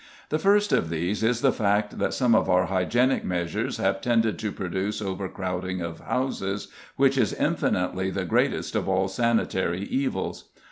[0.29, 4.39] The first of these is the fact that some of our hygienic measures have tended
[4.39, 10.45] to produce overcrowding of houses, which is infinitely the greatest of all sanitary evils.